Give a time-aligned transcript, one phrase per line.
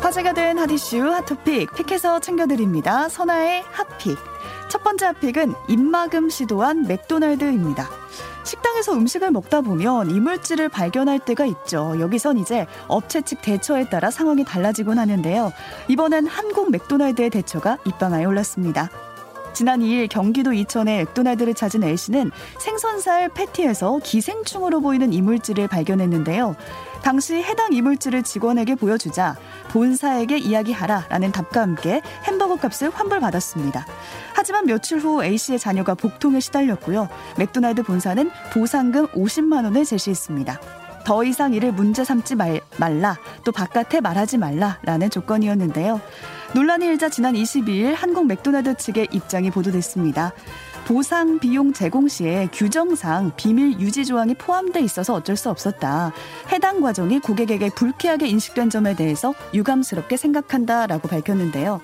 [0.00, 3.08] 화제가 된 핫이슈 핫토픽 픽해서 챙겨드립니다.
[3.08, 4.18] 선아의 핫픽.
[4.68, 7.88] 첫 번째 핫픽은 입막음 시도한 맥도날드입니다.
[8.44, 11.94] 식당에서 음식을 먹다 보면 이물질을 발견할 때가 있죠.
[12.00, 15.52] 여기선 이제 업체 측 대처에 따라 상황이 달라지곤 하는데요.
[15.88, 18.90] 이번엔 한국 맥도날드의 대처가 입방아에 올랐습니다.
[19.52, 26.56] 지난 2일 경기도 이천의 맥도날드를 찾은 A씨는 생선살 패티에서 기생충으로 보이는 이물질을 발견했는데요.
[27.02, 29.36] 당시 해당 이물질을 직원에게 보여주자
[29.70, 33.86] 본사에게 이야기하라 라는 답과 함께 햄버거 값을 환불받았습니다.
[34.34, 37.08] 하지만 며칠 후 A씨의 자녀가 복통에 시달렸고요.
[37.36, 40.81] 맥도날드 본사는 보상금 50만 원을 제시했습니다.
[41.04, 46.00] 더 이상 이를 문제 삼지 말, 말라, 또 바깥에 말하지 말라라는 조건이었는데요.
[46.54, 50.32] 논란이 일자 지난 22일 한국 맥도날드 측의 입장이 보도됐습니다.
[50.86, 56.12] 보상 비용 제공 시에 규정상 비밀 유지 조항이 포함돼 있어서 어쩔 수 없었다.
[56.50, 61.80] 해당 과정이 고객에게 불쾌하게 인식된 점에 대해서 유감스럽게 생각한다라고 밝혔는데요.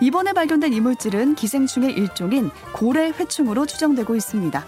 [0.00, 4.64] 이번에 발견된 이물질은 기생충의 일종인 고래 회충으로 추정되고 있습니다.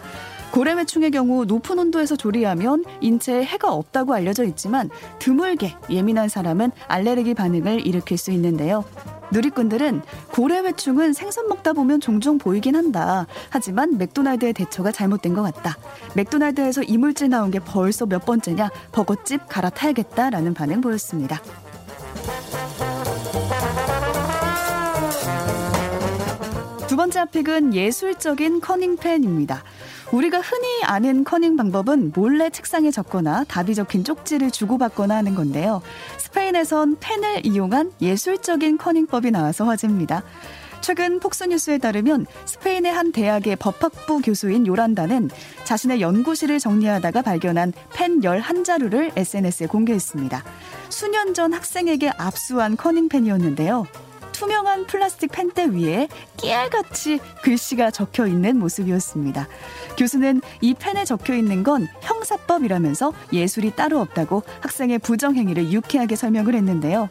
[0.55, 4.88] 고래회충의 경우 높은 온도에서 조리하면 인체에 해가 없다고 알려져 있지만
[5.19, 8.84] 드물게 예민한 사람은 알레르기 반응을 일으킬 수 있는데요.
[9.32, 13.27] 누리꾼들은 고래회충은 생선 먹다 보면 종종 보이긴 한다.
[13.50, 15.77] 하지만 맥도날드의 대처가 잘못된 것 같다.
[16.14, 18.70] 맥도날드에서 이물질 나온 게 벌써 몇 번째냐.
[18.92, 21.42] 버거집 갈아타야겠다라는 반응 보였습니다.
[26.86, 29.64] 두 번째 핫픽은 예술적인 커닝펜입니다.
[30.14, 35.82] 우리가 흔히 아는 커닝 방법은 몰래 책상에 적거나 답이 적힌 쪽지를 주고받거나 하는 건데요.
[36.18, 40.22] 스페인에선 펜을 이용한 예술적인 커닝법이 나와서 화제입니다.
[40.82, 45.30] 최근 폭스뉴스에 따르면 스페인의 한 대학의 법학부 교수인 요란다는
[45.64, 50.44] 자신의 연구실을 정리하다가 발견한 펜 11자루를 SNS에 공개했습니다.
[50.90, 53.86] 수년 전 학생에게 압수한 커닝펜이었는데요.
[54.34, 59.49] 투명한 플라스틱 펜대 위에 깨알같이 글씨가 적혀 있는 모습이었습니다.
[59.97, 67.09] 교수는 이 펜에 적혀 있는 건 형사법이라면서 예술이 따로 없다고 학생의 부정행위를 유쾌하게 설명을 했는데요.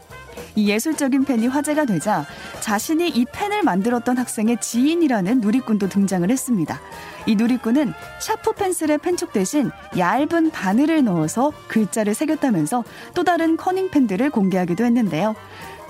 [0.56, 2.26] 이 예술적인 펜이 화제가 되자
[2.60, 6.82] 자신이 이 펜을 만들었던 학생의 지인이라는 누리꾼도 등장을 했습니다.
[7.26, 14.30] 이 누리꾼은 샤프 펜슬의 펜촉 대신 얇은 바늘을 넣어서 글자를 새겼다면서 또 다른 커닝 펜들을
[14.30, 15.36] 공개하기도 했는데요.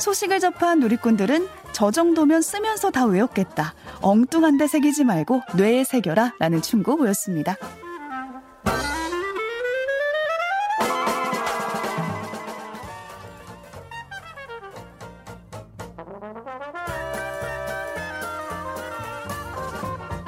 [0.03, 3.73] 소식을 접한 누리꾼들은 저 정도면 쓰면서 다 외웠겠다.
[4.01, 6.33] 엉뚱한데 새기지 말고 뇌에 새겨라.
[6.39, 7.55] 라는 충고 보였습니다.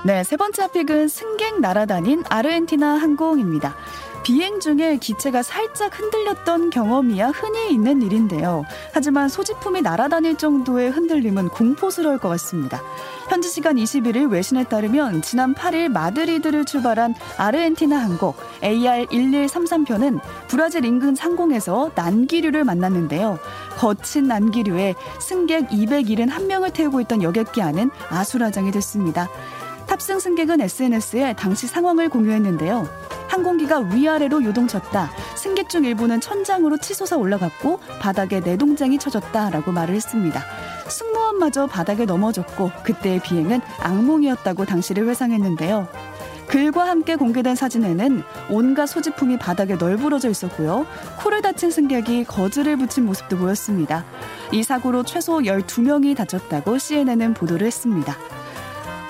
[0.06, 3.75] 네, 세 번째 핫픽은 승객 날아다닌 아르헨티나 항공입니다.
[4.25, 8.63] 비행 중에 기체가 살짝 흔들렸던 경험이야 흔히 있는 일인데요.
[8.91, 12.81] 하지만 소지품이 날아다닐 정도의 흔들림은 공포스러울 것 같습니다.
[13.30, 21.92] 현지 시간 21일 외신에 따르면 지난 8일 마드리드를 출발한 아르헨티나 항공 AR1133편은 브라질 인근 상공에서
[21.94, 23.38] 난기류를 만났는데요.
[23.78, 29.30] 거친 난기류에 승객 271명을 태우고 있던 여객기 안은 아수라장이 됐습니다.
[29.86, 33.05] 탑승 승객은 SNS에 당시 상황을 공유했는데요.
[33.35, 35.12] 항공기가 위아래로 요동쳤다.
[35.35, 40.41] 승객 중 일부는 천장으로 치솟아 올라갔고 바닥에 내동장이 쳐졌다라고 말을 했습니다.
[40.88, 45.90] 승무원마저 바닥에 넘어졌고 그때의 비행은 악몽이었다고 당시를 회상했는데요.
[46.47, 50.85] 글과 함께 공개된 사진에는 온갖 소지품이 바닥에 널브러져 있었고요.
[51.22, 54.06] 코를 다친 승객이 거즈를 붙인 모습도 보였습니다.
[54.53, 58.16] 이 사고로 최소 12명이 다쳤다고 CNN은 보도를 했습니다.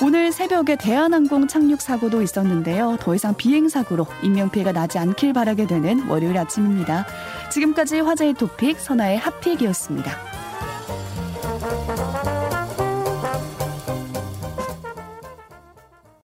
[0.02, 2.98] 오늘 새벽에 대한항공 착륙 사고도 있었는데요.
[3.00, 7.06] 더 이상 비행 사고로 인명 피해가 나지 않길 바라게 되는 월요일 아침입니다.
[7.50, 10.34] 지금까지 화제의 토픽 선아의 핫픽이었습니다.